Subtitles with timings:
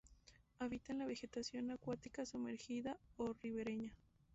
[0.57, 3.93] Habita en la vegetación acuática sumergida o ribereña.